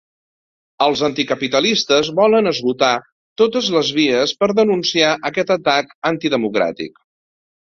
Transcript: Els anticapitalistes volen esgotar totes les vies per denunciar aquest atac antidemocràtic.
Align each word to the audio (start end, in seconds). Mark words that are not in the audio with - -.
Els 0.85 1.01
anticapitalistes 1.07 2.09
volen 2.21 2.51
esgotar 2.53 2.89
totes 3.41 3.69
les 3.77 3.93
vies 4.01 4.33
per 4.41 4.49
denunciar 4.61 5.13
aquest 5.33 5.55
atac 5.61 5.95
antidemocràtic. 6.13 6.99